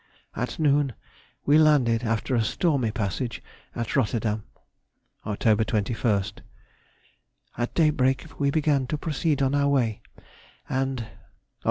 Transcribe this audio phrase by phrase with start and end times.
[0.35, 0.93] _—At noon
[1.45, 3.43] we landed after a stormy passage
[3.75, 4.41] at Rotterdam.
[5.27, 5.43] Oct.
[5.65, 10.01] 21st.—At daybreak we began to proceed on our way,
[10.67, 11.09] and _Oct.